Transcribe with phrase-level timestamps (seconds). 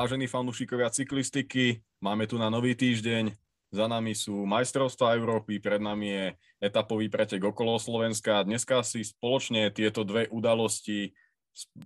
[0.00, 3.36] Vážení fanúšikovia cyklistiky, máme tu na nový týždeň.
[3.68, 6.24] Za nami sú majstrovstvá Európy, pred nami je
[6.56, 8.40] etapový pretek okolo Slovenska.
[8.40, 11.12] Dneska si spoločne tieto dve udalosti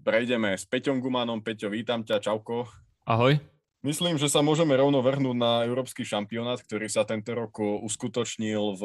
[0.06, 1.42] prejdeme s Peťom Gumanom.
[1.42, 2.70] Peťo, vítam ťa, čauko.
[3.02, 3.42] Ahoj.
[3.82, 8.82] Myslím, že sa môžeme rovno vrhnúť na európsky šampionát, ktorý sa tento rok uskutočnil v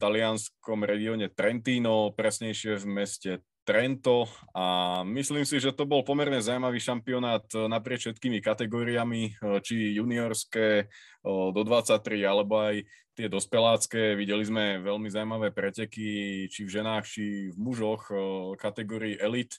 [0.00, 3.30] talianskom regióne Trentino, presnejšie v meste
[3.70, 10.90] Trento a myslím si, že to bol pomerne zaujímavý šampionát naprieč všetkými kategóriami, či juniorské
[11.22, 12.82] do 23, alebo aj
[13.14, 14.18] tie dospelácké.
[14.18, 18.10] Videli sme veľmi zaujímavé preteky, či v ženách, či v mužoch
[18.58, 19.54] kategórii elit.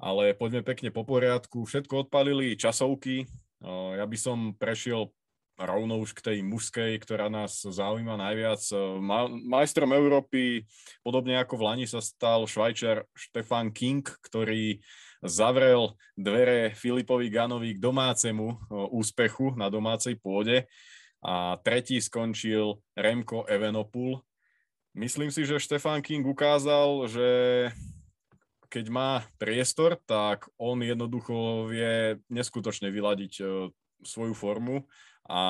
[0.00, 1.68] Ale poďme pekne po poriadku.
[1.68, 3.28] Všetko odpalili časovky,
[3.60, 5.12] ja by som prešiel
[5.54, 8.60] rovno už k tej mužskej, ktorá nás zaujíma najviac.
[9.46, 10.66] majstrom Európy,
[11.06, 14.82] podobne ako v Lani sa stal švajčar Štefan King, ktorý
[15.24, 20.66] zavrel dvere Filipovi Ganovi k domácemu úspechu na domácej pôde
[21.24, 24.20] a tretí skončil Remko Evenopul.
[24.92, 27.28] Myslím si, že Štefan King ukázal, že
[28.68, 33.44] keď má priestor, tak on jednoducho vie neskutočne vyladiť e,
[34.02, 34.82] svoju formu
[35.28, 35.40] a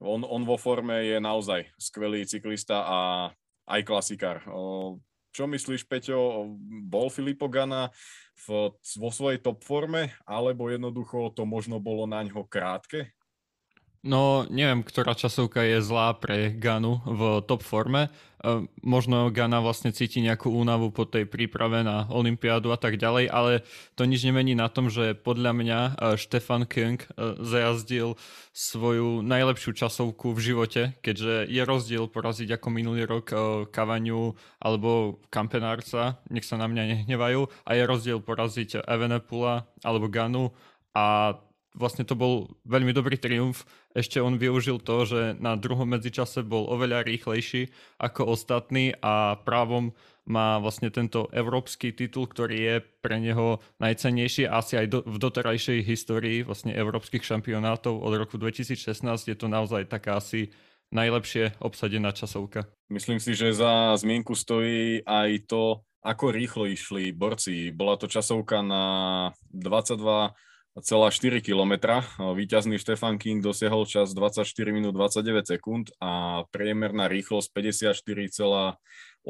[0.00, 2.98] on, on vo forme je naozaj skvelý cyklista a
[3.64, 4.44] aj klasikár.
[5.32, 6.52] Čo myslíš, Peťo,
[6.84, 7.92] bol Filipo Gana
[8.44, 13.15] vo svojej top forme, alebo jednoducho to možno bolo na ňo krátke?
[14.06, 18.06] No, neviem, ktorá časovka je zlá pre Ganu v top forme.
[18.06, 23.26] E, možno Gana vlastne cíti nejakú únavu po tej príprave na Olympiádu a tak ďalej,
[23.26, 23.66] ale
[23.98, 25.90] to nič nemení na tom, že podľa mňa e,
[26.22, 28.14] Štefan King e, zajazdil
[28.54, 33.34] svoju najlepšiu časovku v živote, keďže je rozdiel poraziť ako minulý rok
[33.74, 40.54] Kavaniu alebo Kampenárca, nech sa na mňa nehnevajú, a je rozdiel poraziť Evenepula alebo Ganu
[40.94, 41.36] a
[41.76, 43.68] vlastne to bol veľmi dobrý triumf.
[43.92, 47.68] Ešte on využil to, že na druhom medzičase bol oveľa rýchlejší
[48.00, 49.92] ako ostatní a právom
[50.26, 55.86] má vlastne tento európsky titul, ktorý je pre neho najcennejší asi aj do, v doterajšej
[55.86, 60.50] histórii vlastne európskych šampionátov od roku 2016 je to naozaj taká asi
[60.90, 62.66] najlepšie obsadená časovka.
[62.90, 67.74] Myslím si, že za zmienku stojí aj to, ako rýchlo išli borci.
[67.74, 68.84] Bola to časovka na
[69.50, 70.30] 22
[70.76, 71.72] 4 km.
[72.20, 79.24] Výťazný Štefan King dosiahol čas 24 minút 29 sekúnd a priemerná rýchlosť 54,89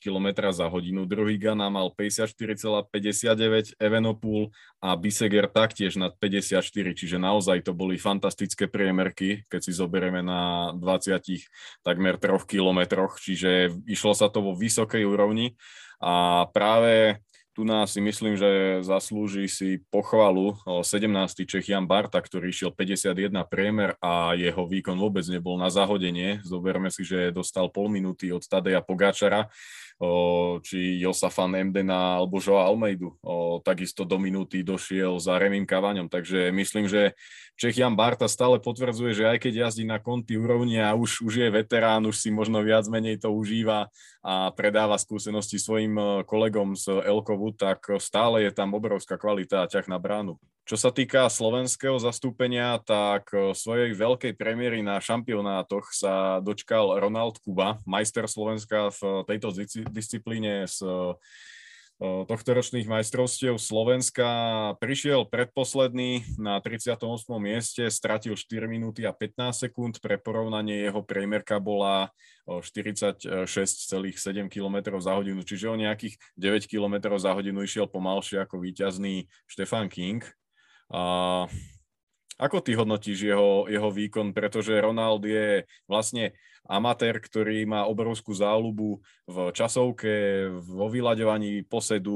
[0.00, 1.04] km za hodinu.
[1.04, 6.64] Druhý Gana mal 54,59, Evenopul a Biseger taktiež nad 54,
[6.96, 13.68] čiže naozaj to boli fantastické priemerky, keď si zoberieme na 20 takmer 3 kilometroch, čiže
[13.84, 15.60] išlo sa to vo vysokej úrovni
[16.00, 17.20] a práve
[17.52, 21.44] tu nás si myslím, že zaslúži si pochvalu 17.
[21.44, 26.40] Čech Jan Barta, ktorý išiel 51 priemer a jeho výkon vôbec nebol na zahodenie.
[26.48, 29.52] Zoberme si, že dostal pol minúty od Tadeja Pogáčara,
[30.66, 33.14] či Josafan Emdena alebo Joa Almeidu.
[33.62, 37.14] Takisto do minúty došiel za Remim Kavaňom, takže myslím, že
[37.54, 41.46] Čech Jan Barta stále potvrdzuje, že aj keď jazdí na konty úrovni a už, už
[41.46, 43.92] je veterán, už si možno viac menej to užíva
[44.24, 49.86] a predáva skúsenosti svojim kolegom z Elkovu, tak stále je tam obrovská kvalita a ťah
[49.86, 50.40] na bránu.
[50.62, 57.82] Čo sa týka slovenského zastúpenia, tak svojej veľkej premiéry na šampionátoch sa dočkal Ronald Kuba,
[57.82, 59.50] majster Slovenska v tejto
[59.90, 60.86] disciplíne z
[62.02, 64.26] tohtoročných majstrovstiev Slovenska.
[64.82, 66.98] Prišiel predposledný na 38.
[67.38, 70.02] mieste, stratil 4 minúty a 15 sekúnd.
[70.02, 72.10] Pre porovnanie jeho priemerka bola
[72.46, 73.38] 46,7
[74.50, 79.86] km za hodinu, čiže o nejakých 9 km za hodinu išiel pomalšie ako víťazný Štefan
[79.86, 80.26] King.
[80.92, 81.02] A
[82.36, 86.34] ako ty hodnotíš jeho, jeho výkon, pretože Ronald je vlastne
[86.66, 92.14] amatér, ktorý má obrovskú záľubu v časovke, vo vyľaďovaní posedu,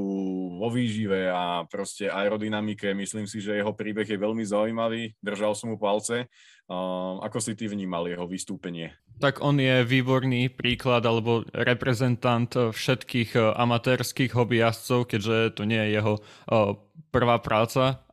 [0.55, 2.95] vo výžive a proste aerodynamike.
[2.95, 6.31] Myslím si, že jeho príbeh je veľmi zaujímavý, držal som mu palce.
[7.23, 8.95] Ako si ty vnímal jeho vystúpenie?
[9.23, 16.13] Tak on je výborný príklad alebo reprezentant všetkých amatérských hobbyjazdcov, keďže to nie je jeho
[16.19, 16.75] uh,
[17.11, 18.03] prvá práca.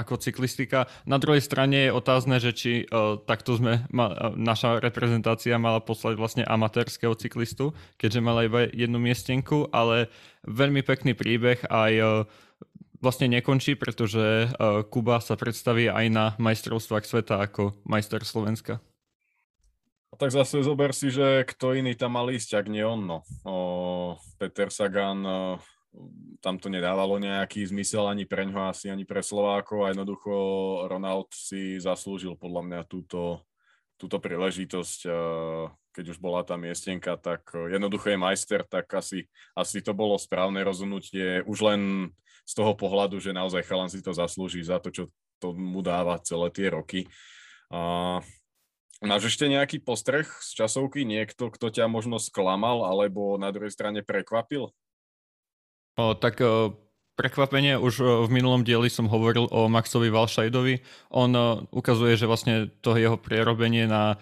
[0.00, 0.88] Ako cyklistika.
[1.04, 5.84] Na druhej strane je otázne, že či uh, takto sme, ma, uh, naša reprezentácia mala
[5.84, 10.08] poslať vlastne amatérskeho cyklistu, keďže mala iba jednu miestenku, ale
[10.48, 12.08] veľmi pekný príbeh aj uh,
[13.04, 18.80] vlastne nekončí, pretože uh, Kuba sa predstaví aj na majstrovstvách sveta ako majster Slovenska.
[20.20, 23.08] Tak zase zober si, že kto iný tam mal ísť, ak nie on.
[23.08, 23.18] No.
[23.46, 23.56] O,
[24.36, 25.24] Peter Sagan
[26.38, 30.32] tam to nedávalo nejaký zmysel ani pre ňoho, asi ani pre Slovákov a jednoducho
[30.86, 33.42] Ronald si zaslúžil podľa mňa túto,
[33.98, 35.00] túto príležitosť,
[35.90, 39.26] keď už bola tá miestenka, tak jednoducho je majster, tak asi,
[39.58, 41.80] asi to bolo správne rozhodnutie už len
[42.46, 45.04] z toho pohľadu, že naozaj chalan si to zaslúži za to, čo
[45.42, 47.10] to mu dáva celé tie roky.
[47.70, 48.22] A
[49.00, 51.08] Máš ešte nejaký postreh z časovky?
[51.08, 54.76] Niekto, kto ťa možno sklamal alebo na druhej strane prekvapil?
[56.00, 56.72] O, tak o,
[57.20, 60.80] prekvapenie, už v minulom dieli som hovoril o Maxovi Valšajdovi.
[61.12, 61.28] On
[61.68, 64.16] ukazuje, že vlastne to jeho prierobenie na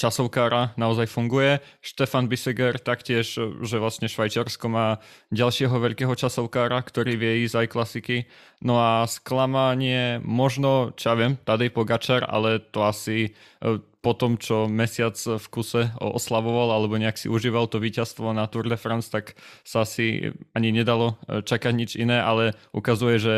[0.00, 1.60] časovkára naozaj funguje.
[1.84, 8.16] Štefan Biseger taktiež, že vlastne Švajčiarsko má ďalšieho veľkého časovkára, ktorý vie ísť aj klasiky.
[8.64, 14.40] No a sklamanie možno, čo ja viem, Tadej Pogačar, ale to asi e, po tom,
[14.40, 19.12] čo mesiac v kuse oslavoval alebo nejak si užíval to víťazstvo na Tour de France,
[19.12, 23.36] tak sa asi ani nedalo e, čakať nič iné, ale ukazuje, že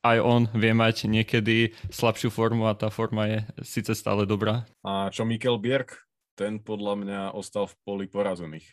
[0.00, 4.64] aj on vie mať niekedy slabšiu formu a tá forma je síce stále dobrá.
[4.80, 6.08] A čo Mikel Bierk?
[6.34, 8.64] Ten podľa mňa ostal v poli porazených.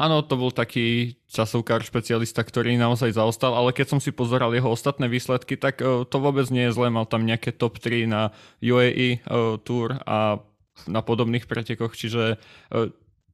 [0.00, 4.72] Áno, to bol taký časovkár špecialista, ktorý naozaj zaostal, ale keď som si pozeral jeho
[4.72, 6.88] ostatné výsledky, tak to vôbec nie je zlé.
[6.88, 8.32] Mal tam nejaké top 3 na
[8.64, 9.20] UAE
[9.68, 10.40] Tour a
[10.88, 12.40] na podobných pretekoch, čiže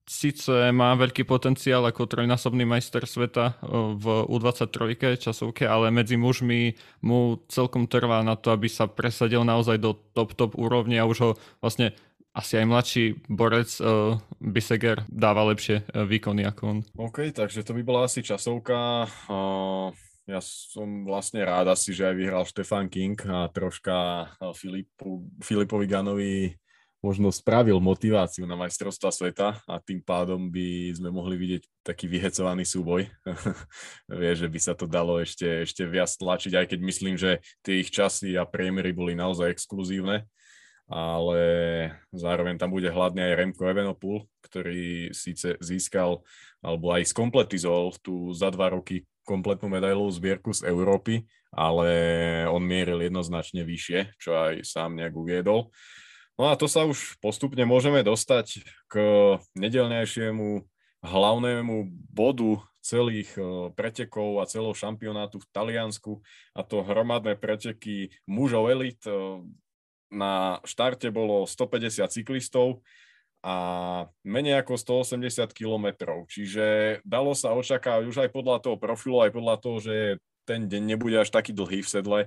[0.08, 3.60] síce má veľký potenciál ako trojnásobný majster sveta
[3.94, 6.74] v U23 časovke, ale medzi mužmi
[7.04, 11.18] mu celkom trvá na to, aby sa presadil naozaj do top top úrovne a už
[11.20, 11.92] ho vlastne
[12.32, 16.78] asi aj mladší borec uh, Biseger dáva lepšie uh, výkony ako on.
[16.94, 19.10] OK, takže to by bola asi časovka.
[19.26, 19.90] Uh,
[20.28, 26.52] ja som vlastne rád asi, že aj vyhral Stefan King a troška Filipu, Filipovi Ganovi
[26.98, 32.66] možno spravil motiváciu na majstrovstva sveta a tým pádom by sme mohli vidieť taký vyhecovaný
[32.66, 33.06] súboj.
[34.20, 37.80] Vie, že by sa to dalo ešte, ešte viac tlačiť, aj keď myslím, že tie
[37.80, 40.26] ich časy a priemery boli naozaj exkluzívne
[40.88, 41.40] ale
[42.16, 46.24] zároveň tam bude hladný aj Remko Evenopul, ktorý síce získal
[46.64, 51.92] alebo aj skompletizoval tú za dva roky kompletnú medailovú zbierku z Európy, ale
[52.48, 55.68] on mieril jednoznačne vyššie, čo aj sám nejak uviedol.
[56.38, 58.94] No a to sa už postupne môžeme dostať k
[59.58, 60.62] nedelnejšiemu
[61.02, 63.44] hlavnému bodu celých eh,
[63.74, 66.22] pretekov a celého šampionátu v Taliansku
[66.54, 69.42] a to hromadné preteky mužov elit eh,
[70.08, 72.80] na štarte bolo 150 cyklistov
[73.44, 73.54] a
[74.26, 74.74] menej ako
[75.04, 76.26] 180 kilometrov.
[76.26, 79.96] Čiže dalo sa očakávať už aj podľa toho profilu, aj podľa toho, že
[80.48, 82.20] ten deň nebude až taký dlhý v sedle,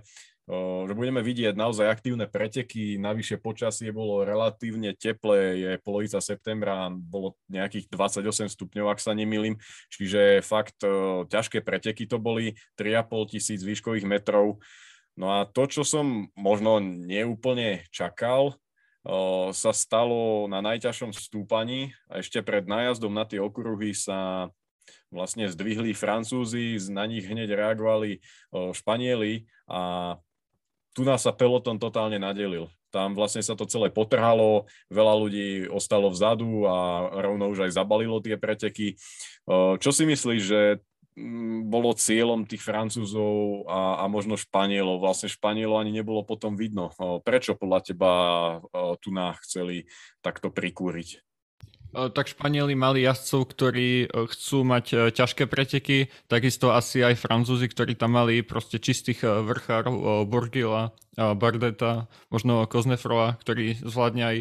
[0.51, 7.39] že budeme vidieť naozaj aktívne preteky, navyše počasie bolo relatívne teplé, je polovica septembra, bolo
[7.47, 9.55] nejakých 28 stupňov, ak sa nemýlim,
[9.87, 10.83] čiže fakt
[11.31, 14.59] ťažké preteky to boli, 3,5 tisíc výškových metrov,
[15.19, 18.55] No a to, čo som možno neúplne čakal,
[19.51, 24.49] sa stalo na najťažšom stúpaní a ešte pred nájazdom na tie okruhy sa
[25.09, 28.21] vlastne zdvihli Francúzi, na nich hneď reagovali
[28.53, 30.15] Španieli a
[30.91, 32.67] tu nás sa peloton totálne nadelil.
[32.91, 38.19] Tam vlastne sa to celé potrhalo, veľa ľudí ostalo vzadu a rovno už aj zabalilo
[38.19, 38.99] tie preteky.
[39.79, 40.61] Čo si myslíš, že
[41.11, 45.03] Mm, bolo cieľom tých Francúzov a, a možno Španielov.
[45.03, 46.95] Vlastne Španielov ani nebolo potom vidno.
[47.27, 48.11] Prečo podľa teba
[49.03, 49.11] tu
[49.43, 49.91] chceli
[50.23, 51.30] takto prikúriť?
[51.91, 57.99] Tak Španieli mali jazdcov, ktorí chcú mať e, ťažké preteky, takisto asi aj Francúzi, ktorí
[57.99, 64.37] tam mali proste čistých vrchárov, Borgila, Bardeta, možno Koznefrova, ktorý zvládne aj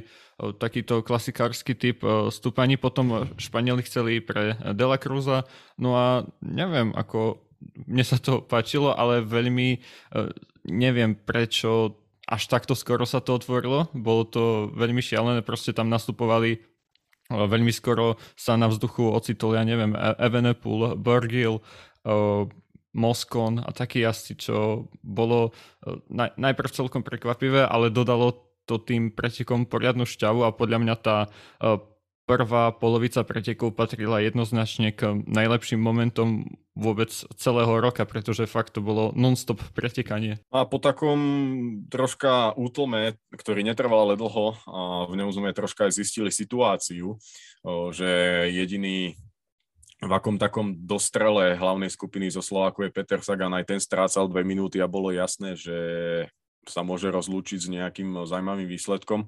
[0.62, 2.78] takýto klasikársky typ stúpaní.
[2.78, 5.42] Potom Španieli chceli pre Dela Cruza.
[5.74, 7.42] No a neviem, ako
[7.90, 9.82] mne sa to páčilo, ale veľmi
[10.70, 11.98] neviem prečo
[12.30, 13.90] až takto skoro sa to otvorilo.
[13.90, 14.42] Bolo to
[14.78, 16.62] veľmi šialené, proste tam nastupovali
[17.30, 21.62] veľmi skoro sa na vzduchu ocitol, ja neviem, e, Evenepoel, Bergil,
[22.96, 25.52] Moskon a takí jazdci, čo bolo
[26.08, 31.28] naj, najprv celkom prekvapivé, ale dodalo to tým pretekom poriadnu šťavu a podľa mňa tá
[32.28, 36.46] prvá polovica pretekov patrila jednoznačne k najlepším momentom
[36.78, 40.38] vôbec celého roka, pretože fakt to bolo non-stop pretekanie.
[40.54, 41.20] A po takom
[41.90, 47.18] troška útlme, ktorý netrval ale dlho, a v ňom sme troška aj zistili situáciu,
[47.92, 48.08] že
[48.54, 49.18] jediný
[50.00, 54.40] v akom takom dostrele hlavnej skupiny zo Slováku je Peter Sagan, aj ten strácal dve
[54.48, 55.76] minúty a bolo jasné, že
[56.68, 59.24] sa môže rozlúčiť s nejakým zaujímavým výsledkom.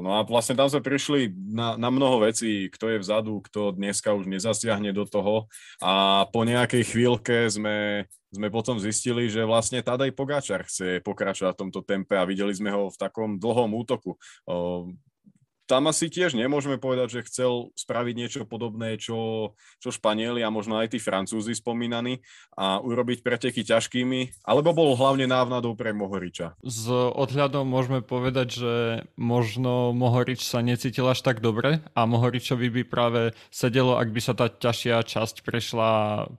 [0.00, 4.16] No a vlastne tam sme prišli na, na mnoho vecí, kto je vzadu, kto dneska
[4.16, 5.44] už nezasiahne do toho
[5.84, 11.60] a po nejakej chvíľke sme, sme potom zistili, že vlastne Tadej Pogáčar chce pokračovať v
[11.68, 14.16] tomto tempe a videli sme ho v takom dlhom útoku
[15.72, 20.76] tam asi tiež nemôžeme povedať, že chcel spraviť niečo podobné, čo, čo Španieli a možno
[20.76, 22.20] aj tí Francúzi spomínaní
[22.52, 26.60] a urobiť preteky ťažkými, alebo bol hlavne návnadou pre Mohoriča?
[26.60, 28.74] S odhľadom môžeme povedať, že
[29.16, 34.36] možno Mohorič sa necítil až tak dobre a Mohoričovi by práve sedelo, ak by sa
[34.36, 35.90] tá ťažšia časť prešla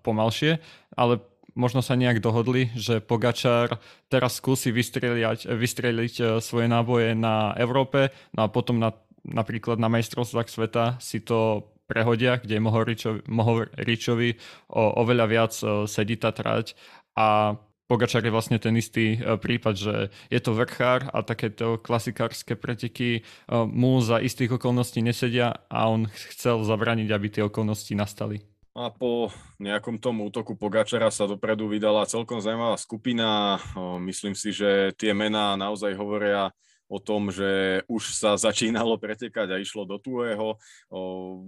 [0.05, 0.61] pomalšie,
[0.93, 1.25] ale
[1.57, 8.13] možno sa nejak dohodli, že Pogačar teraz skúsi vystreliť, vystreliť eh, svoje náboje na Európe
[8.37, 14.29] no a potom na napríklad na majstrovstvách sveta si to prehodia, kde Mohoričovi, Mohoričovi
[14.71, 16.75] o, oveľa viac o, sedí tá trať
[17.15, 19.95] a Pogačar je vlastne ten istý e, prípad, že
[20.31, 23.21] je to vrchár a takéto klasikárske preteky e,
[23.67, 28.39] mu za istých okolností nesedia a on chcel zabraniť, aby tie okolnosti nastali.
[28.73, 29.29] A po
[29.61, 33.61] nejakom tom útoku Pogačara sa dopredu vydala celkom zaujímavá skupina.
[34.01, 36.49] Myslím si, že tie mená naozaj hovoria
[36.93, 40.61] o tom, že už sa začínalo pretekať a išlo do tuého.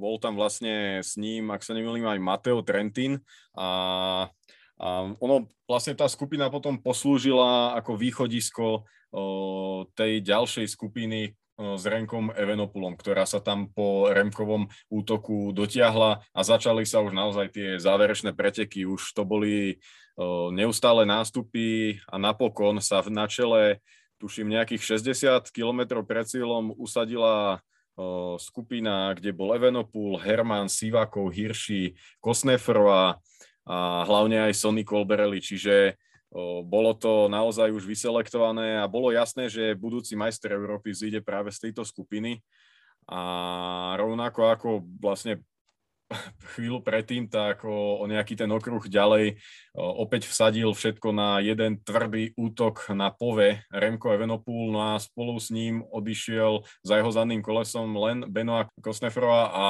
[0.02, 3.22] Bol tam vlastne s ním, ak sa nemýlim, aj Mateo Trentin
[3.54, 3.70] a,
[4.82, 4.88] a
[5.22, 8.90] ono, vlastne tá skupina potom poslúžila ako východisko
[9.96, 16.84] tej ďalšej skupiny, s Renkom Evenopulom, ktorá sa tam po Remkovom útoku dotiahla a začali
[16.84, 18.84] sa už naozaj tie záverečné preteky.
[18.84, 19.80] Už to boli
[20.52, 23.80] neustále nástupy a napokon sa na čele
[24.17, 27.60] tuším nejakých 60 km pred cieľom usadila
[28.36, 33.24] skupina, kde bol Evenopul, Herman, Sivakov, Hirši, Kosnefrova
[33.63, 35.95] a hlavne aj Sonny Colberelli, čiže
[36.67, 41.72] bolo to naozaj už vyselektované a bolo jasné, že budúci majster Európy zíde práve z
[41.72, 42.43] tejto skupiny.
[43.07, 44.69] A rovnako ako
[45.00, 45.39] vlastne
[46.56, 49.42] chvíľu predtým, tak o, o nejaký ten okruh ďalej
[49.74, 53.66] o, opäť vsadil všetko na jeden tvrdý útok na pove.
[53.74, 59.42] Remko Evenopul, no a spolu s ním odišiel za jeho zadným kolesom len Benoa Kosnefrova
[59.50, 59.66] a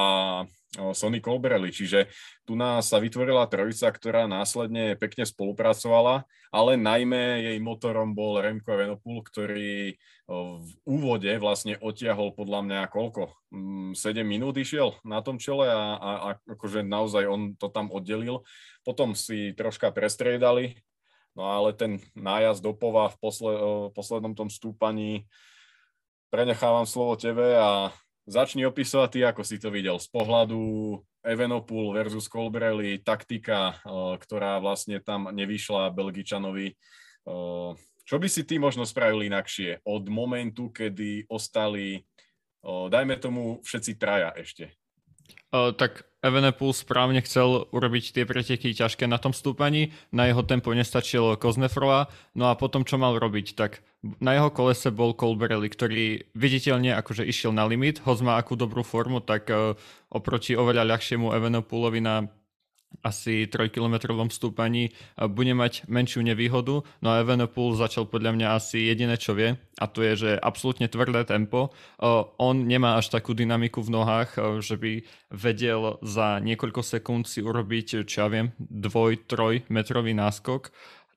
[0.92, 2.12] Sony Colbrelli, čiže
[2.44, 8.76] tu nás sa vytvorila trojica, ktorá následne pekne spolupracovala, ale najmä jej motorom bol Remko
[8.76, 13.30] Evenopul, ktorý v úvode vlastne otiahol podľa mňa koľko?
[13.50, 16.28] 7 mm, minút išiel na tom čele a, a, a
[16.58, 18.42] akože naozaj on to tam oddelil.
[18.82, 20.78] Potom si troška prestriedali,
[21.38, 23.58] no ale ten nájazd do Pova v posled,
[23.94, 25.30] poslednom tom stúpaní
[26.26, 27.94] prenechávam slovo tebe a
[28.26, 30.58] Začni opisovať ty, ako si to videl z pohľadu
[31.22, 33.78] Evenopul versus Colbrelli, taktika,
[34.18, 36.74] ktorá vlastne tam nevyšla Belgičanovi.
[38.06, 42.06] Čo by si ty možno spravil inakšie od momentu, kedy ostali,
[42.62, 44.70] dajme tomu, všetci traja ešte?
[45.50, 50.70] Uh, tak Evenepoel správne chcel urobiť tie preteky ťažké na tom stúpaní, na jeho tempo
[50.74, 53.82] nestačilo Koznefrova, no a potom čo mal robiť, tak
[54.22, 58.82] na jeho kolese bol Colbrelli, ktorý viditeľne akože išiel na limit, hoď má akú dobrú
[58.86, 59.50] formu, tak
[60.10, 62.26] oproti oveľa ľahšiemu Evenepoelovi na
[63.04, 69.16] asi 3-kilometrovom stúpaní bude mať menšiu nevýhodu, no a Evenepoel začal podľa mňa asi jediné,
[69.20, 71.74] čo vie, a to je, že absolútne tvrdé tempo.
[72.40, 74.92] On nemá až takú dynamiku v nohách, že by
[75.34, 80.72] vedel za niekoľko sekúnd si urobiť, čo ja viem, dvoj, troj metrový náskok,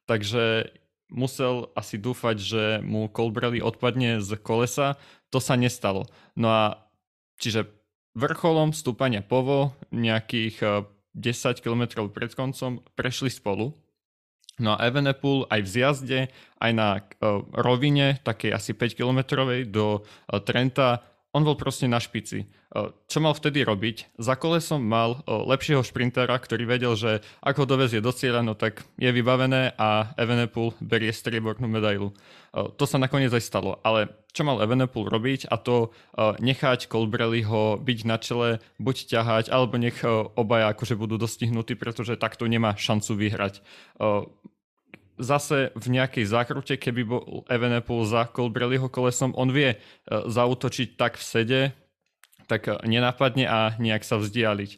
[0.10, 0.74] takže
[1.10, 5.02] musel asi dúfať, že mu Colbrelli odpadne z kolesa,
[5.34, 6.06] to sa nestalo.
[6.38, 6.64] No a
[7.42, 7.66] čiže
[8.14, 10.86] vrcholom stúpania povo nejakých
[11.18, 13.74] 10 km pred koncom prešli spolu.
[14.60, 16.20] No a Evenepoel aj v zjazde,
[16.60, 22.02] aj na uh, rovine, takej asi 5 km do uh, Trenta, on bol proste na
[22.02, 22.50] špici.
[23.06, 24.18] Čo mal vtedy robiť?
[24.18, 28.82] Za kolesom mal lepšieho šprintera, ktorý vedel, že ak ho dovezie do cieľa, no tak
[28.98, 32.14] je vybavené a Evenepoel berie striebornú medailu.
[32.54, 35.94] To sa nakoniec aj stalo, ale čo mal Evenepoel robiť a to
[36.42, 38.50] nechať Colbrelliho byť na čele,
[38.82, 40.02] buď ťahať, alebo nech
[40.34, 43.62] obaja akože budú dostihnutí, pretože takto nemá šancu vyhrať
[45.20, 51.20] zase v nejakej zákrute, keby bol Evenepoel za Colbrelliho kolesom, on vie e, zautočiť tak
[51.20, 51.62] v sede,
[52.50, 54.72] tak nenápadne a nejak sa vzdialiť.
[54.74, 54.78] E,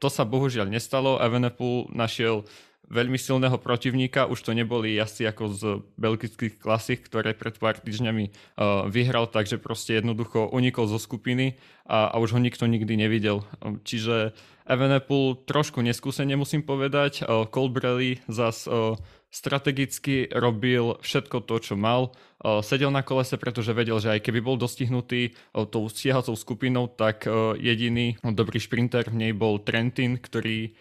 [0.00, 1.20] to sa bohužiaľ nestalo.
[1.20, 2.46] Evenepoel našiel
[2.88, 5.62] veľmi silného protivníka, už to neboli jazdci ako z
[5.96, 11.56] belgických klasik, ktoré pred pár týždňami uh, vyhral, takže proste jednoducho unikol zo skupiny
[11.88, 13.44] a, a už ho nikto nikdy nevidel.
[13.84, 18.96] Čiže Evenepoel trošku neskúsene musím povedať, uh, Colbrelli zas uh,
[19.34, 22.14] strategicky robil všetko to, čo mal.
[22.62, 25.34] Sedel na kolese, pretože vedel, že aj keby bol dostihnutý
[25.74, 27.26] tou stiehacou skupinou, tak
[27.58, 30.78] jediný dobrý šprinter v nej bol Trentin, ktorý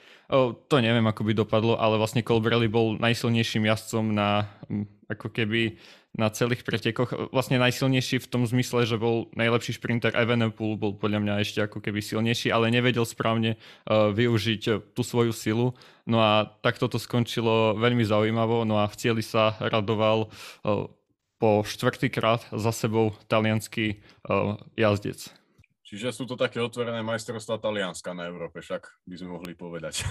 [0.67, 4.49] to neviem, ako by dopadlo, ale vlastne Colbrelli bol najsilnejším jazdcom na
[5.05, 5.77] ako keby
[6.13, 7.33] na celých pretekoch.
[7.33, 11.81] Vlastne najsilnejší v tom zmysle, že bol najlepší šprinter Evenepoel, bol podľa mňa ešte ako
[11.81, 15.73] keby silnejší, ale nevedel správne uh, využiť tú svoju silu.
[16.05, 20.85] No a takto to skončilo veľmi zaujímavo, no a v cieli sa radoval uh,
[21.41, 23.97] po štvrtýkrát za sebou talianský
[24.29, 25.42] uh, jazdec.
[25.93, 30.01] Čiže sú to také otvorené majstrovstvá Talianska na Európe, však by sme mohli povedať.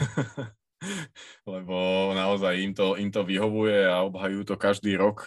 [1.52, 1.74] Lebo
[2.14, 5.26] naozaj im to, im to vyhovuje a obhajujú to každý rok.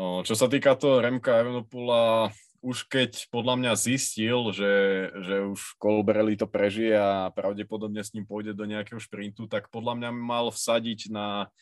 [0.00, 2.32] Čo sa týka toho Remka Evenopula,
[2.64, 4.72] už keď podľa mňa zistil, že,
[5.20, 10.00] že už Colbrelli to prežije a pravdepodobne s ním pôjde do nejakého šprintu, tak podľa
[10.00, 11.52] mňa mal vsadiť na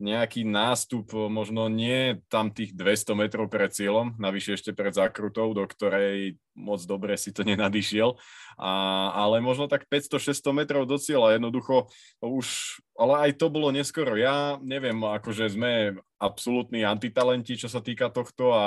[0.00, 5.64] nejaký nástup, možno nie tam tých 200 metrov pred cieľom, navyše ešte pred zákrutou, do
[5.68, 8.16] ktorej moc dobre si to nenadišiel,
[8.58, 8.70] a,
[9.14, 11.88] ale možno tak 500-600 metrov do cieľa, jednoducho
[12.20, 14.18] už, ale aj to bolo neskoro.
[14.18, 18.66] Ja neviem, akože sme absolútni antitalenti, čo sa týka tohto a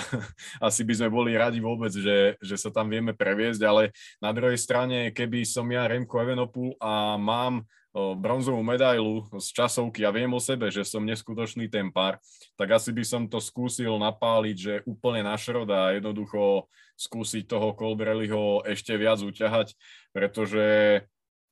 [0.68, 4.58] asi by sme boli radi vôbec, že, že sa tam vieme previesť, ale na druhej
[4.60, 10.02] strane, keby som ja Remko Evenopul a mám bronzovú medailu z časovky.
[10.08, 12.16] A viem o sebe, že som neskutočný tempár,
[12.56, 17.76] tak asi by som to skúsil napáliť, že úplne na šrod a jednoducho skúsiť toho
[17.76, 19.76] Colbrelliho ešte viac uťahať,
[20.16, 20.64] pretože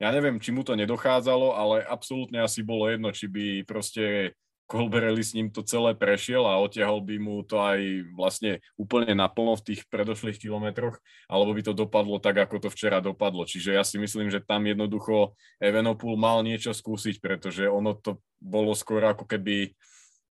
[0.00, 4.32] ja neviem, či mu to nedochádzalo, ale absolútne asi bolo jedno, či by proste
[4.70, 9.58] Colbrelli s ním to celé prešiel a otiahol by mu to aj vlastne úplne naplno
[9.58, 13.42] v tých predošlých kilometroch, alebo by to dopadlo tak, ako to včera dopadlo.
[13.42, 18.70] Čiže ja si myslím, že tam jednoducho Evenopul mal niečo skúsiť, pretože ono to bolo
[18.78, 19.74] skôr ako keby,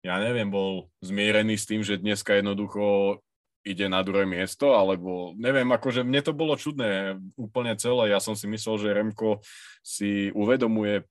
[0.05, 3.19] ja neviem, bol zmierený s tým, že dneska jednoducho
[3.65, 8.13] ide na druhé miesto, alebo neviem, akože mne to bolo čudné úplne celé.
[8.13, 9.41] Ja som si myslel, že Remko
[9.81, 11.09] si uvedomuje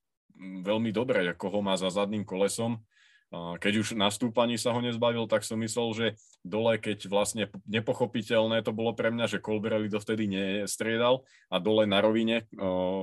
[0.62, 2.86] veľmi dobre, ako ho má za zadným kolesom
[3.34, 6.06] keď už na stúpaní sa ho nezbavil, tak som myslel, že
[6.46, 11.98] dole, keď vlastne nepochopiteľné to bolo pre mňa, že Colbrelli dovtedy nestriedal a dole na
[11.98, 12.46] rovine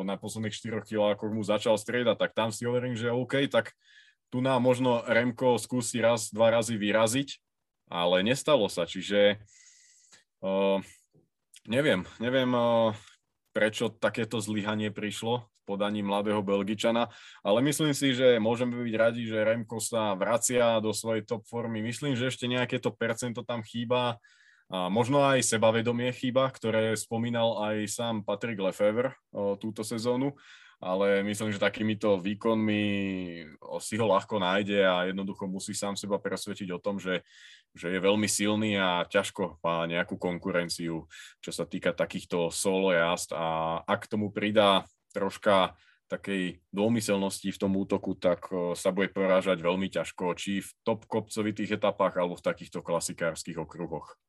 [0.08, 3.76] na posledných 4 kilákoch mu začal striedať, tak tam si hovorím, že OK, tak
[4.32, 7.38] tu nám možno Remko skúsi raz, dva razy vyraziť,
[7.92, 9.38] ale nestalo sa, čiže
[11.70, 12.50] neviem, neviem,
[13.54, 17.08] prečo takéto zlyhanie prišlo podaní mladého Belgičana,
[17.42, 21.80] ale myslím si, že môžeme byť radi, že Remko sa vracia do svojej top formy.
[21.80, 24.22] Myslím, že ešte nejaké to percento tam chýba,
[24.74, 29.14] a možno aj sebavedomie chýba, ktoré spomínal aj sám Patrick Lefevre
[29.62, 30.34] túto sezónu,
[30.82, 32.84] ale myslím, že takýmito výkonmi
[33.80, 37.22] si ho ľahko nájde a jednoducho musí sám seba presvedčiť o tom, že,
[37.76, 41.06] že je veľmi silný a ťažko má nejakú konkurenciu,
[41.44, 45.78] čo sa týka takýchto solo jazd a ak tomu pridá troška
[46.12, 48.46] takej dômyselnosti v tom útoku, tak
[48.78, 54.20] sa bude porážať veľmi ťažko, či v top kopcovitých etapách alebo v takýchto klasikárskych okruhoch.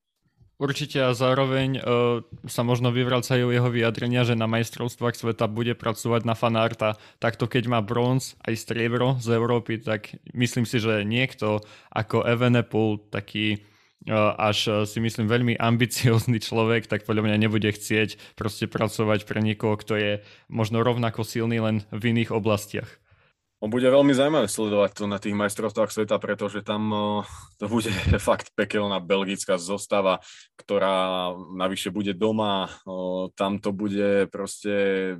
[0.54, 6.22] Určite a zároveň uh, sa možno vyvracajú jeho vyjadrenia, že na majstrovstvách sveta bude pracovať
[6.22, 6.94] na fanárta.
[7.18, 11.58] Takto keď má bronz aj striebro z Európy, tak myslím si, že niekto
[11.90, 13.66] ako Evenepoel, taký
[14.12, 19.40] až e, si myslím veľmi ambiciózny človek, tak podľa mňa nebude chcieť proste pracovať pre
[19.40, 20.12] niekoho, kto je
[20.52, 22.88] možno rovnako silný len v iných oblastiach.
[23.64, 26.98] On bude veľmi zaujímavé sledovať to na tých majstrovstvách sveta, pretože tam e,
[27.56, 27.88] to bude
[28.28, 30.20] fakt pekelná belgická zostava,
[30.60, 32.68] ktorá navyše bude doma.
[33.40, 35.16] Tam to bude proste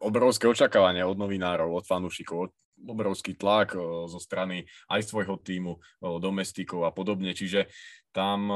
[0.00, 2.50] obrovské očakávania od novinárov, od fanúšikov,
[2.86, 3.76] obrovský tlak
[4.08, 7.32] zo strany aj svojho týmu, domestikov a podobne.
[7.36, 7.68] Čiže
[8.10, 8.50] tam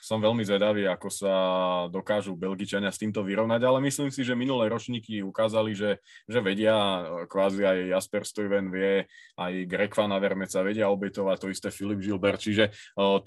[0.00, 1.34] som veľmi zvedavý, ako sa
[1.92, 7.04] dokážu Belgičania s týmto vyrovnať, ale myslím si, že minulé ročníky ukázali, že, že vedia,
[7.28, 9.04] kvázi aj Jasper Stuyven vie,
[9.36, 12.72] aj Greg Van Avermeca vedia obetovať, to isté Filip Gilbert, čiže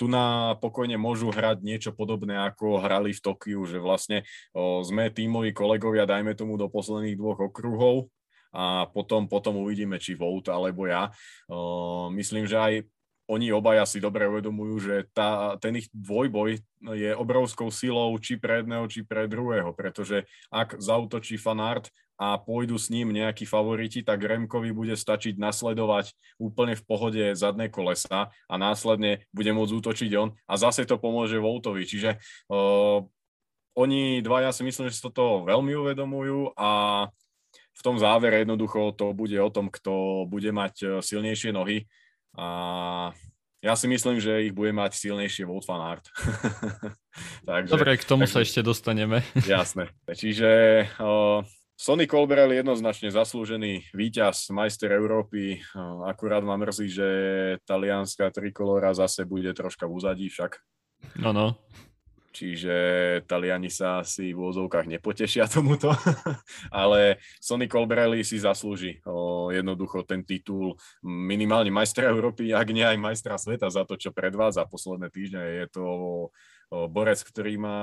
[0.02, 4.26] tu na pokojne môžu hrať niečo podobné, ako hrali v Tokiu, že vlastne
[4.58, 8.10] sme tímoví kolegovia, dajme tomu do posledných dvoch okruhov,
[8.58, 11.14] a potom, potom uvidíme, či Vout alebo ja.
[12.10, 12.74] myslím, že aj
[13.28, 16.64] oni obaja si dobre uvedomujú, že tá, ten ich dvojboj
[16.96, 22.80] je obrovskou silou či pre jedného, či pre druhého, pretože ak zautočí fanart a pôjdu
[22.82, 28.54] s ním nejakí favoriti, tak Remkovi bude stačiť nasledovať úplne v pohode zadné kolesa a
[28.58, 31.86] následne bude môcť útočiť on a zase to pomôže Voltovi.
[31.86, 32.18] Čiže
[32.50, 33.06] uh,
[33.78, 36.70] oni dvaja si myslím, že si toto veľmi uvedomujú a
[37.78, 41.86] v tom závere jednoducho to bude o tom, kto bude mať e, silnejšie nohy
[42.38, 42.48] a
[43.58, 46.06] ja si myslím, že ich bude mať silnejšie Wout van Aert.
[47.50, 49.26] takže, Dobre, k tomu takže, sa ešte dostaneme.
[49.50, 49.90] jasné.
[50.06, 50.50] Čiže
[51.02, 51.42] uh,
[51.74, 55.66] Sonny Colbrelli jednoznačne zaslúžený víťaz, majster Európy.
[55.74, 57.10] Uh, akurát ma mrzí, že
[57.66, 60.62] talianská trikolora zase bude troška v úzadí však.
[61.18, 61.58] No, no
[62.32, 62.76] čiže
[63.26, 65.92] Taliani sa asi v úzovkách nepotešia tomuto,
[66.74, 72.98] ale Sonny Colbrelli si zaslúži o, jednoducho ten titul minimálne majstra Európy, ak nie aj
[73.00, 75.42] majstra sveta za to, čo predvádza posledné týždne.
[75.44, 75.84] Je to
[76.72, 77.80] borec, ktorý má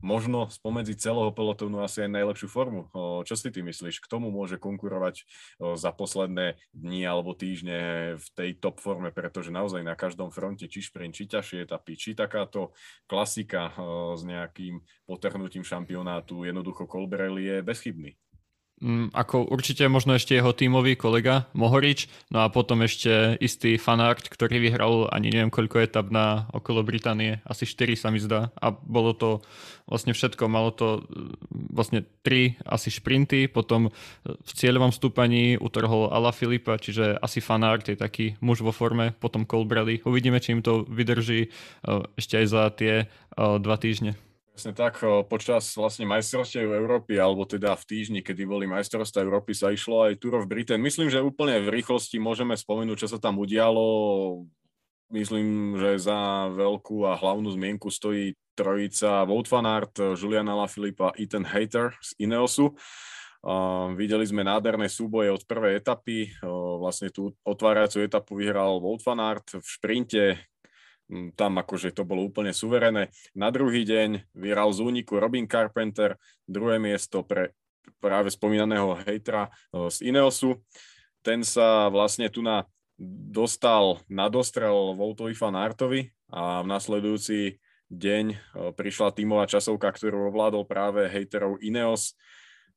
[0.00, 2.88] možno spomedzi celého pelotónu asi aj najlepšiu formu.
[3.28, 4.00] Čo si ty myslíš?
[4.00, 5.28] K tomu môže konkurovať
[5.76, 10.80] za posledné dni alebo týždne v tej top forme, pretože naozaj na každom fronte, či
[10.80, 12.72] šprint, či ťažšie etapy, či takáto
[13.04, 13.76] klasika
[14.16, 18.16] s nejakým potrhnutím šampionátu, jednoducho Colbrelli je bezchybný.
[18.80, 24.24] Mm, ako určite možno ešte jeho tímový kolega Mohorič, no a potom ešte istý fanart,
[24.24, 28.72] ktorý vyhral ani neviem koľko etap na okolo Británie, asi 4 sa mi zdá a
[28.72, 29.44] bolo to
[29.84, 33.92] vlastne všetko, malo to mm, vlastne 3 asi šprinty, potom
[34.24, 39.44] v cieľovom stúpaní utrhol Ala Filipa, čiže asi fanart je taký muž vo forme, potom
[39.44, 40.00] Colbrelli.
[40.08, 41.48] Uvidíme, či im to vydrží e,
[42.16, 44.29] ešte aj za tie e, dva týždne.
[44.60, 45.00] Presne tak,
[45.32, 50.20] počas vlastne majstrovstiev Európy, alebo teda v týždni, kedy boli majstrovstvá Európy, sa išlo aj
[50.20, 50.84] Tour of Britain.
[50.84, 53.80] Myslím, že úplne v rýchlosti môžeme spomenúť, čo sa tam udialo.
[55.08, 61.16] Myslím, že za veľkú a hlavnú zmienku stojí trojica Wout van Aert, Julian Alaphilippe a
[61.16, 62.76] Ethan Hayter z Ineosu.
[63.40, 66.36] Uh, videli sme nádherné súboje od prvej etapy.
[66.44, 70.36] Uh, vlastne tú otvárajúcu etapu vyhral Wout van Aert v šprinte,
[71.34, 73.10] tam akože to bolo úplne suverené.
[73.34, 76.14] Na druhý deň vyhral z úniku Robin Carpenter,
[76.46, 77.50] druhé miesto pre
[77.98, 80.62] práve spomínaného hejtra z Ineosu.
[81.20, 82.64] Ten sa vlastne tu na
[83.32, 87.56] dostal na dostrel Voltovi fan Artovi a v nasledujúci
[87.90, 88.24] deň
[88.76, 92.14] prišla tímová časovka, ktorú ovládol práve hejterov Ineos.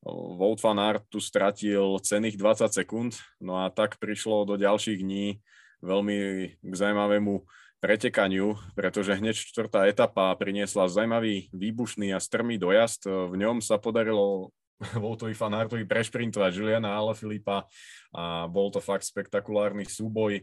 [0.03, 5.39] Volt van Aert tu stratil cených 20 sekúnd, no a tak prišlo do ďalších dní
[5.83, 6.17] veľmi
[6.59, 7.43] k zaujímavému
[7.83, 13.11] pretekaniu, pretože hneď čtvrtá etapa priniesla zaujímavý, výbušný a strmý dojazd.
[13.27, 14.55] V ňom sa podarilo
[15.03, 17.67] Voltovi Fanartovi prešprintovať Juliana Alaphilippa
[18.15, 20.39] a bol to fakt spektakulárny súboj.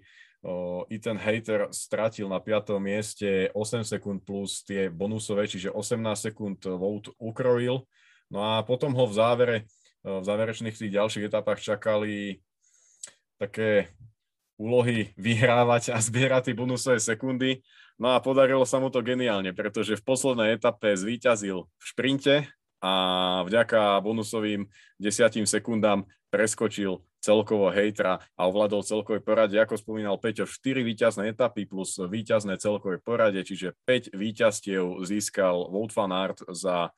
[0.92, 2.76] Ethan Hater stratil na 5.
[2.76, 7.88] mieste 8 sekúnd plus tie bonusové, čiže 18 sekúnd Volt ukrojil.
[8.29, 9.57] No a potom ho v závere,
[10.05, 12.40] v záverečných tých ďalších etapách čakali
[13.37, 13.92] také
[14.61, 17.64] úlohy vyhrávať a zbierať tie bonusové sekundy.
[17.96, 22.44] No a podarilo sa mu to geniálne, pretože v poslednej etape zvíťazil v šprinte
[22.85, 22.92] a
[23.49, 24.68] vďaka bonusovým
[25.01, 29.61] desiatim sekundám preskočil celkovo hejtra a ovládol celkové poradie.
[29.61, 35.92] Ako spomínal Peťo, 4 víťazné etapy plus víťazné celkové poradie, čiže 5 víťazstiev získal Wout
[35.92, 36.92] van Aert za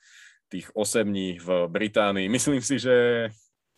[0.46, 2.30] tých 8 dní v Británii.
[2.30, 3.26] Myslím si, že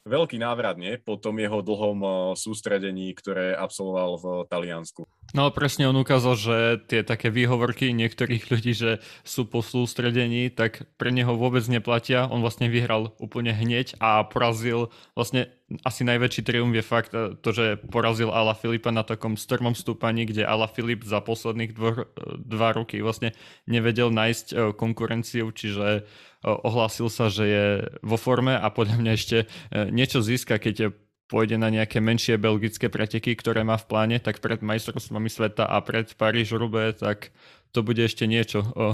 [0.04, 1.00] veľký návrat, nie?
[1.00, 5.08] Po tom jeho dlhom eh, sústredení, ktoré absolvoval v Taliansku.
[5.32, 10.86] No presne on ukázal, že tie také výhovorky niektorých ľudí, že sú po sústredení, tak
[10.94, 12.30] pre neho vôbec neplatia.
[12.30, 15.50] On vlastne vyhral úplne hneď a porazil vlastne
[15.82, 20.28] asi najväčší triumf je fakt eh, to, že porazil Ala Filipa na takom strmom stúpaní,
[20.28, 22.04] kde Ala Filip za posledných dvo, eh,
[22.36, 23.32] dva roky vlastne
[23.64, 26.04] nevedel nájsť eh, konkurenciu, čiže
[26.44, 27.66] ohlásil sa, že je
[28.04, 29.48] vo forme a podľa mňa ešte
[29.88, 30.92] niečo získa, keď
[31.24, 35.80] pôjde na nejaké menšie belgické preteky, ktoré má v pláne, tak pred majstrovstvami sveta a
[35.80, 37.32] pred paríž roubaix tak
[37.72, 38.92] to bude ešte niečo o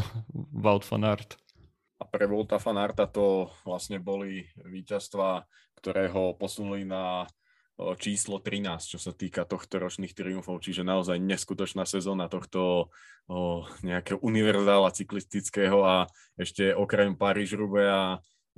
[0.54, 1.34] Wout van Aert.
[2.00, 5.44] A pre Volta van Arta to vlastne boli víťazstva,
[5.80, 7.24] ktoré ho posunuli na
[7.96, 12.92] číslo 13, čo sa týka tohto ročných triumfov, čiže naozaj neskutočná sezóna tohto
[13.80, 16.04] nejakého univerzála cyklistického a
[16.36, 18.02] ešte okrem Paríž-Roubaix a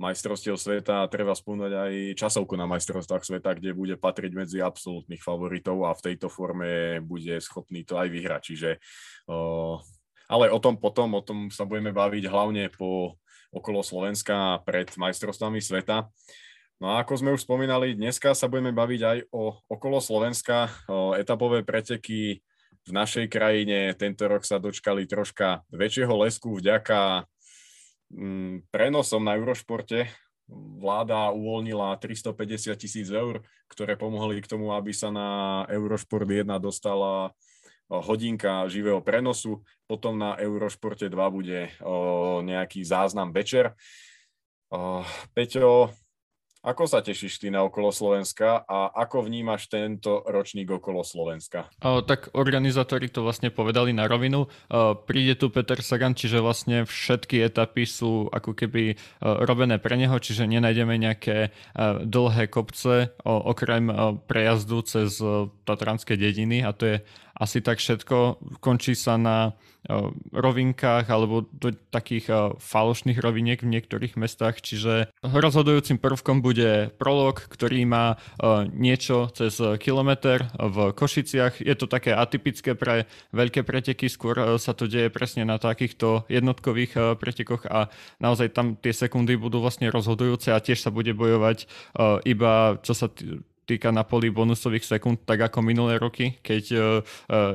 [0.01, 5.85] majstrovstiev sveta treba spomínať aj časovku na majstrovstvách sveta, kde bude patriť medzi absolútnych favoritov
[5.87, 8.41] a v tejto forme bude schopný to aj vyhrať.
[8.41, 8.69] Čiže,
[9.29, 9.77] o,
[10.27, 13.21] ale o tom potom, o tom sa budeme baviť hlavne po
[13.53, 16.09] okolo Slovenska pred majstrovstvami sveta.
[16.83, 21.15] No a ako sme už spomínali, dneska sa budeme baviť aj o okolo Slovenska, o
[21.15, 22.43] etapové preteky
[22.83, 23.95] v našej krajine.
[23.95, 27.23] Tento rok sa dočkali troška väčšieho lesku vďaka
[28.11, 30.11] mm, prenosom na Eurošporte.
[30.51, 33.39] Vláda uvoľnila 350 tisíc eur,
[33.71, 37.31] ktoré pomohli k tomu, aby sa na Eurošport 1 dostala
[37.87, 39.63] hodinka živého prenosu.
[39.87, 41.71] Potom na Eurošporte 2 bude
[42.43, 43.71] nejaký záznam večer.
[45.31, 45.95] Peťo,
[46.63, 51.67] ako sa tešíš ty na okolo Slovenska a ako vnímaš tento ročník okolo Slovenska?
[51.83, 54.47] O, tak organizátori to vlastne povedali na rovinu.
[54.47, 59.99] O, príde tu Peter Sagan, čiže vlastne všetky etapy sú ako keby o, robené pre
[59.99, 66.63] neho, čiže nenájdeme nejaké o, dlhé kopce o, okrem o, prejazdu cez o, Tatranské dediny
[66.63, 66.97] a to je
[67.33, 68.39] asi tak všetko.
[68.61, 69.57] Končí sa na
[70.31, 77.83] rovinkách alebo do takých falošných roviniek v niektorých mestách, čiže rozhodujúcim prvkom bude prolog, ktorý
[77.83, 78.15] má
[78.71, 81.59] niečo cez kilometr v Košiciach.
[81.59, 87.19] Je to také atypické pre veľké preteky, skôr sa to deje presne na takýchto jednotkových
[87.19, 87.91] pretekoch a
[88.23, 91.67] naozaj tam tie sekundy budú vlastne rozhodujúce a tiež sa bude bojovať
[92.23, 93.11] iba čo sa
[93.63, 96.83] týka na poli bonusových sekúnd, tak ako minulé roky, keď uh,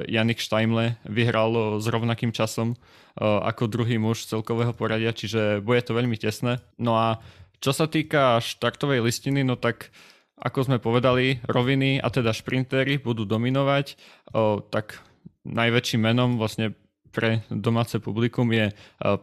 [0.09, 5.85] Janik Štajmle vyhral uh, s rovnakým časom uh, ako druhý muž celkového poradia, čiže bude
[5.85, 6.64] to veľmi tesné.
[6.81, 7.21] No a
[7.61, 9.92] čo sa týka štartovej listiny, no tak
[10.38, 13.99] ako sme povedali, roviny a teda šprintery budú dominovať,
[14.33, 15.05] uh, tak
[15.44, 16.73] najväčším menom vlastne
[17.09, 18.68] pre domáce publikum je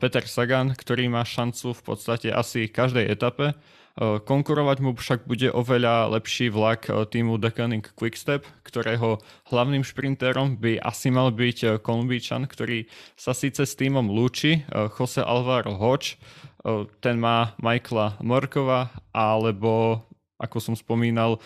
[0.01, 3.53] Peter Sagan, ktorý má šancu v podstate asi každej etape.
[3.95, 10.59] Eh, konkurovať mu však bude oveľa lepší vlak eh, týmu Deceuninck Quickstep, ktorého hlavným šprinterom
[10.59, 14.67] by asi mal byť eh, Kolumbíčan, ktorý sa síce s týmom lúči,
[14.99, 16.19] Jose Alvaro Hodge,
[16.99, 20.03] ten má Michaela Morkova, alebo
[20.41, 21.37] ako som spomínal,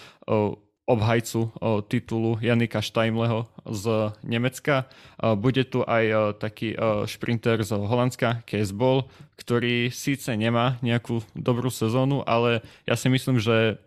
[0.90, 1.54] obhajcu
[1.86, 4.90] titulu Janika Štajmleho z Nemecka.
[5.38, 6.74] Bude tu aj taký
[7.06, 9.06] šprinter z Holandska, Case Ball,
[9.38, 13.78] ktorý síce nemá nejakú dobrú sezónu, ale ja si myslím, že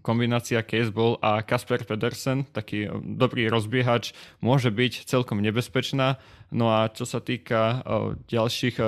[0.00, 6.16] kombinácia Caseball a Kasper Pedersen, taký dobrý rozbiehač, môže byť celkom nebezpečná.
[6.48, 7.84] No a čo sa týka
[8.26, 8.80] ďalších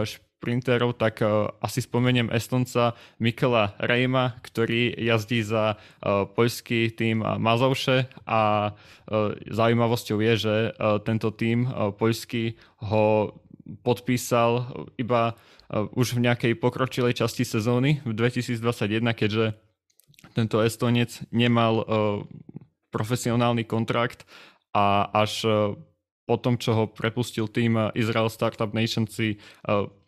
[0.46, 8.06] šprinterov, tak uh, asi spomeniem Estonca Mikela Rejma, ktorý jazdí za uh, poľský tým Mazovše
[8.22, 10.54] a uh, zaujímavosťou je, že
[11.02, 11.66] tento tým
[11.98, 12.54] poľský
[12.87, 13.35] ho
[13.82, 15.35] podpísal iba
[15.98, 19.59] už v nejakej pokročilej časti sezóny v 2021, keďže
[20.38, 21.82] tento Estonec nemal
[22.94, 24.22] profesionálny kontrakt
[24.70, 25.42] a až
[26.28, 29.42] po tom, čo ho prepustil tým Israel Startup Nation si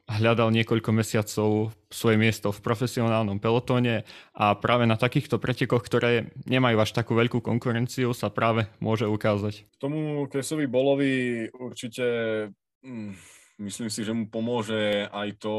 [0.08, 6.80] hľadal niekoľko mesiacov svoje miesto v profesionálnom pelotóne a práve na takýchto pretekoch, ktoré nemajú
[6.80, 9.68] až takú veľkú konkurenciu, sa práve môže ukázať.
[9.68, 12.04] K tomu Kesovi Bolovi určite
[12.80, 13.12] hm,
[13.60, 15.54] myslím si, že mu pomôže aj to,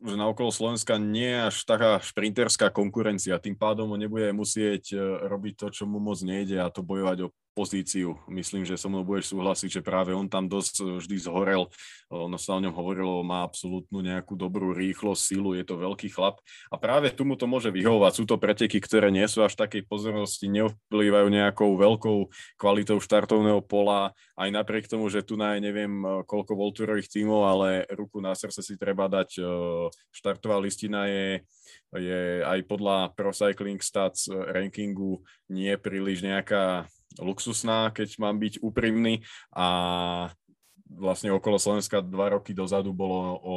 [0.00, 3.42] že na okolo Slovenska nie je až taká šprinterská konkurencia.
[3.42, 7.28] Tým pádom on nebude musieť e, robiť to, čo mu moc nejde a to bojovať
[7.28, 8.16] o pozíciu.
[8.30, 11.66] Myslím, že so mnou budeš súhlasiť, že práve on tam dosť eh, vždy zhorel.
[12.10, 16.42] Ono sa o ňom hovorilo, má absolútnu nejakú dobrú rýchlosť, silu, je to veľký chlap.
[16.70, 18.12] A práve tu mu to môže vyhovovať.
[18.18, 22.18] Sú to preteky, ktoré nie sú až takej pozornosti, neovplyvajú nejakou veľkou
[22.58, 27.86] kvalitou štartovného pola, aj napriek tomu, že tu na neviem eh, koľko voltúrových tímov, ale
[27.94, 29.38] ruku na srdce si treba dať.
[29.38, 29.46] Eh,
[30.14, 31.42] štartová listina je
[31.98, 36.86] je aj podľa Pro Cycling Stats rankingu nie príliš nejaká
[37.18, 39.66] luxusná, keď mám byť úprimný a
[40.90, 43.56] vlastne okolo Slovenska dva roky dozadu bolo o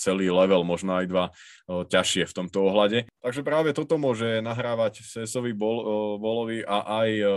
[0.00, 1.24] celý level, možno aj dva
[1.68, 3.04] o, ťažšie v tomto ohľade.
[3.20, 5.84] Takže práve toto môže nahrávať Sesovi Bol,
[6.16, 7.28] Bolovi a aj o,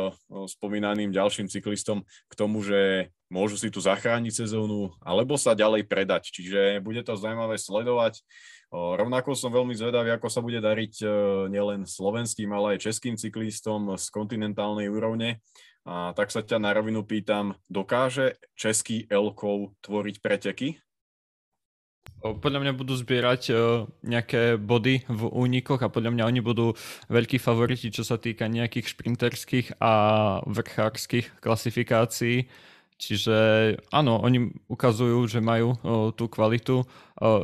[0.48, 6.32] spomínaným ďalším cyklistom k tomu, že môžu si tu zachrániť sezónu alebo sa ďalej predať.
[6.32, 8.24] Čiže bude to zaujímavé sledovať.
[8.76, 11.08] Rovnako som veľmi zvedavý, ako sa bude dariť e,
[11.48, 15.40] nielen slovenským, ale aj českým cyklistom z kontinentálnej úrovne.
[15.88, 20.68] A tak sa ťa na rovinu pýtam, dokáže český Elkov tvoriť preteky?
[22.26, 23.54] Podľa mňa budú zbierať e,
[24.04, 26.76] nejaké body v únikoch a podľa mňa oni budú
[27.08, 29.94] veľkí favoriti, čo sa týka nejakých šprinterských a
[30.50, 32.50] vrchárskych klasifikácií.
[32.96, 33.38] Čiže
[33.92, 36.82] áno, oni ukazujú, že majú o, tú kvalitu.
[36.82, 36.86] O,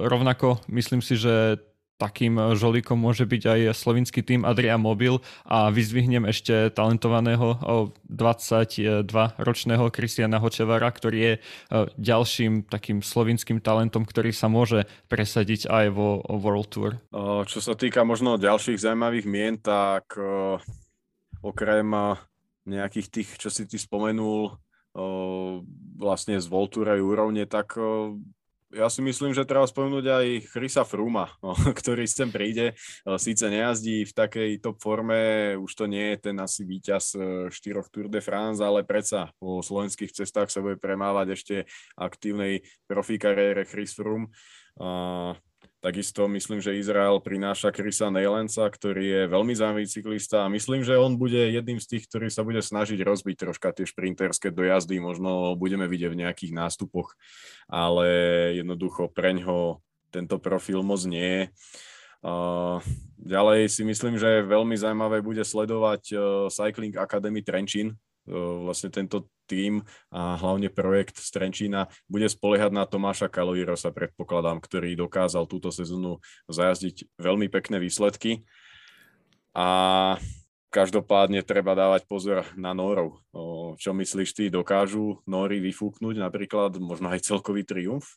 [0.08, 1.60] rovnako myslím si, že
[2.02, 7.62] takým žolíkom môže byť aj slovinský tým Adria Mobil a vyzvihnem ešte talentovaného
[8.10, 11.34] 22-ročného Kristiana Hočevara, ktorý je
[12.02, 16.98] ďalším takým slovinským talentom, ktorý sa môže presadiť aj vo World Tour.
[17.46, 20.18] Čo sa týka možno ďalších zaujímavých mien, tak
[21.46, 22.18] okrem
[22.66, 24.58] nejakých tých, čo si ty spomenul,
[25.96, 27.80] vlastne z Voltúrej úrovne, tak
[28.72, 30.26] ja si myslím, že treba spomenúť aj
[30.56, 31.28] Chrisa Fruma,
[31.80, 32.74] ktorý sem príde.
[33.20, 37.20] Síce nejazdí v takej top forme, už to nie je ten asi víťaz e,
[37.52, 41.56] štyroch Tour de France, ale predsa po slovenských cestách sa bude premávať ešte
[42.00, 44.32] aktívnej profi kariére Chris Froome.
[45.82, 50.94] Takisto myslím, že Izrael prináša Krisa Nejlenca, ktorý je veľmi zaujímavý cyklista a myslím, že
[50.94, 55.58] on bude jedným z tých, ktorý sa bude snažiť rozbiť troška tie šprinterské dojazdy, možno
[55.58, 57.18] budeme vidieť v nejakých nástupoch,
[57.66, 58.06] ale
[58.62, 59.82] jednoducho preňho
[60.14, 61.44] tento profil moc nie je.
[63.18, 66.22] Ďalej si myslím, že veľmi zaujímavé bude sledovať uh,
[66.54, 67.98] Cycling Academy Trenčín,
[68.30, 71.28] vlastne tento tým a hlavne projekt z
[72.08, 78.48] bude spoliehať na Tomáša Kaloirosa, predpokladám, ktorý dokázal túto sezónu zajazdiť veľmi pekné výsledky.
[79.52, 80.16] A
[80.72, 83.20] každopádne treba dávať pozor na Norov.
[83.76, 88.16] Čo myslíš ty, dokážu Nóri vyfúknuť napríklad možno aj celkový triumf?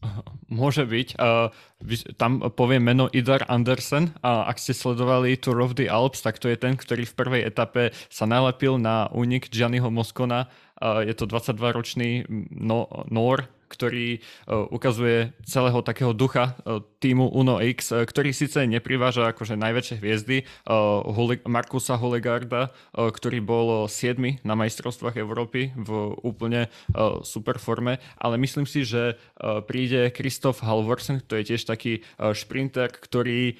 [0.60, 1.08] Môže byť.
[1.18, 1.50] Uh,
[2.16, 4.14] tam poviem meno Idar Andersen.
[4.22, 7.42] A ak ste sledovali Tour of the Alps, tak to je ten, ktorý v prvej
[7.46, 10.46] etape sa nalepil na únik Gianniho Moscona.
[10.76, 17.58] Uh, je to 22-ročný no, Nor, ktorý uh, ukazuje celého takého ducha uh, týmu Uno
[17.60, 20.36] X, uh, ktorý síce nepriváža akože najväčšie hviezdy
[21.46, 25.90] Markusa Hulegarda, ktorý bol 7 na majstrovstvách Európy v
[26.22, 26.68] úplne
[27.22, 29.16] super forme, ale myslím si, že
[29.66, 33.58] príde Kristof Halvorsen, to je tiež taký šprinter, ktorý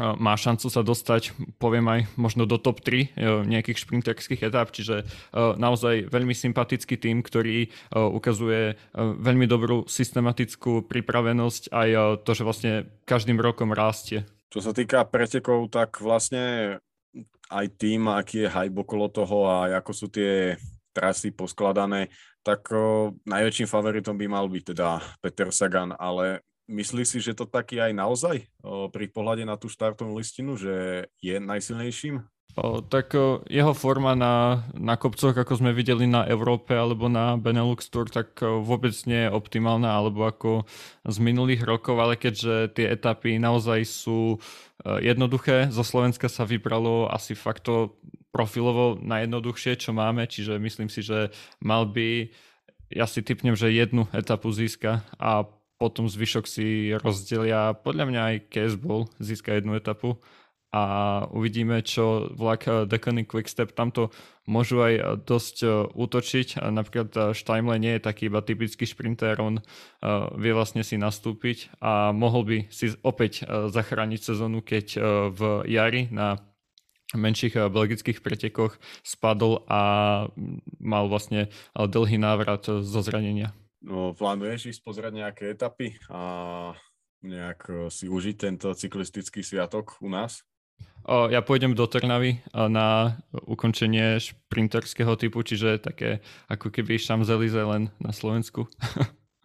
[0.00, 3.06] má šancu sa dostať, poviem aj možno do top 3 e,
[3.44, 10.88] nejakých šprinterských etáp, čiže e, naozaj veľmi sympatický tým, ktorý e, ukazuje veľmi dobrú systematickú
[10.88, 11.88] pripravenosť aj
[12.24, 12.72] to, že vlastne
[13.04, 14.24] každým rokom rastie.
[14.48, 16.76] Čo sa týka pretekov, tak vlastne
[17.52, 20.56] aj tým, aký je hype okolo toho a ako sú tie
[20.96, 22.08] trasy poskladané,
[22.40, 22.68] tak
[23.28, 24.88] najväčším favoritom by mal byť teda
[25.20, 30.14] Peter Sagan, ale Myslí si, že to taký aj naozaj pri pohľade na tú štartovnú
[30.18, 32.22] listinu, že je najsilnejším?
[32.52, 37.40] O, tak o, jeho forma na, na kopcoch, ako sme videli na Európe alebo na
[37.40, 40.68] Benelux Tour, tak o, vôbec nie je optimálna, alebo ako
[41.08, 44.38] z minulých rokov, ale keďže tie etapy naozaj sú o,
[45.00, 47.96] jednoduché, zo Slovenska sa vybralo asi fakt to
[48.36, 52.28] profilovo najjednoduchšie, čo máme, čiže myslím si, že mal by,
[52.92, 55.48] ja si typnem, že jednu etapu získa a
[55.82, 60.22] potom zvyšok si rozdelia, podľa mňa aj Caseball získa jednu etapu
[60.70, 60.82] a
[61.34, 64.14] uvidíme, čo vlak eh, Deconic Quickstep tamto
[64.48, 66.62] môžu aj eh, dosť eh, útočiť.
[66.62, 69.58] Napríklad Steimle nie je taký iba typický šprinter, on
[70.38, 74.86] vie vlastne si nastúpiť a mohol by si opäť zachrániť sezónu, keď
[75.30, 76.42] v jari na
[77.12, 79.80] menších belgických pretekoch spadol a
[80.32, 83.52] mm, mal vlastne dlhý návrat zo zranenia.
[83.82, 86.22] No, plánuješ ísť pozrieť nejaké etapy a
[87.26, 90.46] nejak e, si užiť tento cyklistický sviatok u nás?
[91.02, 92.38] O, ja pôjdem do Trnavy e,
[92.70, 98.70] na ukončenie šprinterského typu, čiže také ako keby Šamzelize len na Slovensku.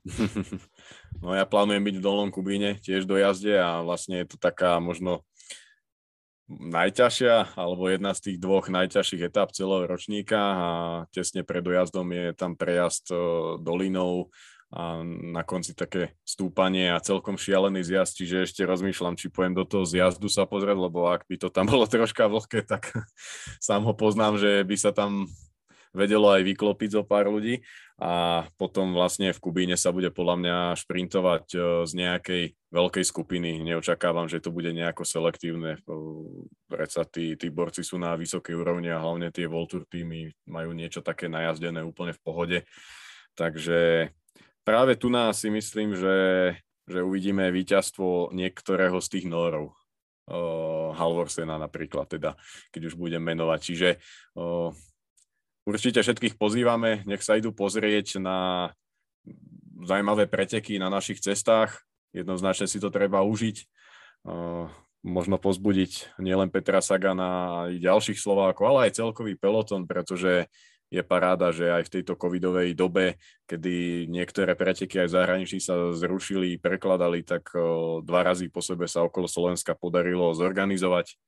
[1.25, 4.77] no ja plánujem byť v Dolnom Kubíne, tiež do jazde a vlastne je to taká
[4.77, 5.25] možno
[6.47, 10.67] najťažšia alebo jedna z tých dvoch najťažších etap celého ročníka a
[11.11, 13.11] tesne pred dojazdom je tam prejazd
[13.59, 14.31] dolinou
[14.67, 14.99] a
[15.31, 19.87] na konci také stúpanie a celkom šialený zjazd, čiže ešte rozmýšľam, či pojem do toho
[19.87, 22.91] zjazdu sa pozrieť, lebo ak by to tam bolo troška vlhké, tak
[23.63, 25.27] sám ho poznám, že by sa tam
[25.95, 27.63] vedelo aj vyklopiť zo pár ľudí
[27.97, 31.57] a potom vlastne v Kubíne sa bude podľa mňa šprintovať e,
[31.89, 33.57] z nejakej veľkej skupiny.
[33.65, 35.81] Neočakávam, že to bude nejako selektívne.
[36.69, 41.01] Predsa tí, tí borci sú na vysokej úrovni a hlavne tie Voltur týmy majú niečo
[41.01, 42.57] také najazdené úplne v pohode.
[43.33, 44.13] Takže
[44.61, 46.17] práve tu nás si myslím, že,
[46.85, 49.73] že uvidíme víťazstvo niektorého z tých Norov.
[50.27, 52.35] Uh, Halvorsena napríklad, teda,
[52.75, 53.59] keď už budem menovať.
[53.63, 53.89] Čiže
[55.67, 58.71] Určite všetkých pozývame, nech sa idú pozrieť na
[59.83, 61.83] zaujímavé preteky na našich cestách.
[62.15, 63.67] Jednoznačne si to treba užiť.
[65.03, 70.47] Možno pozbudiť nielen Petra Sagana, aj ďalších Slovákov, ale aj celkový peloton, pretože
[70.87, 76.63] je paráda, že aj v tejto covidovej dobe, kedy niektoré preteky aj zahraničí sa zrušili,
[76.63, 77.51] prekladali, tak
[78.07, 81.19] dva razy po sebe sa okolo Slovenska podarilo zorganizovať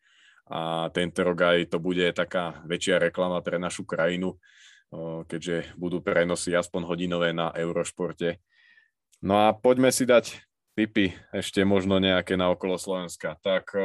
[0.50, 4.34] a tento rok aj to bude taká väčšia reklama pre našu krajinu,
[5.30, 8.42] keďže budú prenosy aspoň hodinové na Eurošporte.
[9.22, 10.42] No a poďme si dať
[10.74, 13.38] tipy ešte možno nejaké na okolo Slovenska.
[13.46, 13.78] Tak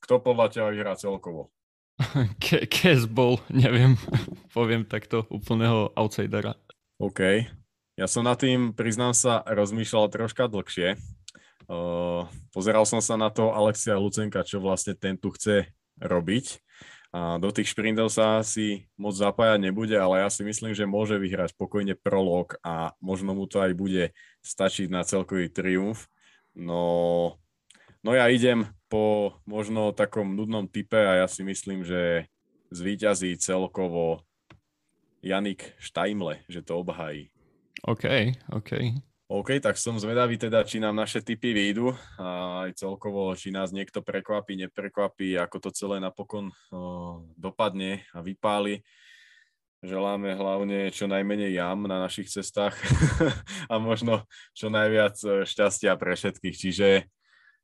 [0.00, 1.52] kto podľa teba vyhrá celkovo?
[2.72, 3.98] Kes bol, neviem,
[4.56, 6.54] poviem takto, úplného outsidera.
[6.98, 7.46] OK.
[7.98, 10.94] Ja som na tým, priznám sa, rozmýšľal troška dlhšie.
[11.68, 15.68] Uh, pozeral som sa na to Alexia Lucenka, čo vlastne ten tu chce
[16.00, 16.62] robiť.
[17.08, 21.16] A do tých šprintov sa asi moc zapájať nebude, ale ja si myslím, že môže
[21.16, 24.12] vyhrať spokojne prolog a možno mu to aj bude
[24.44, 26.04] stačiť na celkový triumf.
[26.52, 27.40] No,
[28.04, 32.28] no ja idem po možno takom nudnom type a ja si myslím, že
[32.68, 34.20] zvíťazí celkovo
[35.24, 37.32] Janik Štajmle, že to obhají.
[37.88, 39.00] OK, OK.
[39.28, 43.76] OK, tak som zvedavý teda, či nám naše typy výjdu a aj celkovo, či nás
[43.76, 48.80] niekto prekvapí, neprekvapí, ako to celé napokon o, dopadne a vypáli.
[49.84, 52.72] Želáme hlavne čo najmenej jam na našich cestách
[53.72, 54.24] a možno
[54.56, 56.56] čo najviac e, šťastia pre všetkých.
[56.56, 56.88] Čiže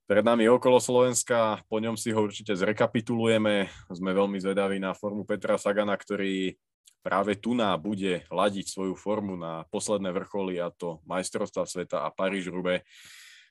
[0.04, 3.72] pred nami okolo Slovenska, po ňom si ho určite zrekapitulujeme.
[3.88, 6.60] Sme veľmi zvedaví na formu Petra Sagana, ktorý
[7.04, 12.08] práve tu na bude ladiť svoju formu na posledné vrcholy a to majstrovstva sveta a
[12.08, 12.80] paríž rube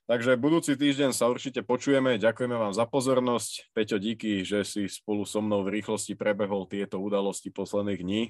[0.03, 2.19] Takže budúci týždeň sa určite počujeme.
[2.19, 3.71] Ďakujeme vám za pozornosť.
[3.71, 8.23] Peťo, díky, že si spolu so mnou v rýchlosti prebehol tieto udalosti posledných dní.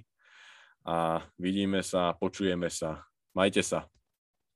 [0.86, 3.10] A vidíme sa, počujeme sa.
[3.34, 3.90] Majte sa.